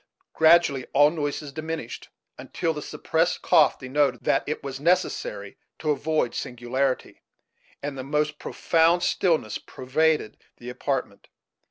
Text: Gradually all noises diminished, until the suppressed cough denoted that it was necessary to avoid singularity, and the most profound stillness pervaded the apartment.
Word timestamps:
Gradually 0.33 0.87
all 0.93 1.11
noises 1.11 1.53
diminished, 1.53 2.09
until 2.35 2.73
the 2.73 2.81
suppressed 2.81 3.43
cough 3.43 3.77
denoted 3.77 4.21
that 4.23 4.43
it 4.47 4.63
was 4.63 4.79
necessary 4.79 5.59
to 5.77 5.91
avoid 5.91 6.33
singularity, 6.33 7.21
and 7.83 7.95
the 7.95 8.03
most 8.03 8.39
profound 8.39 9.03
stillness 9.03 9.59
pervaded 9.59 10.37
the 10.57 10.71
apartment. 10.71 11.27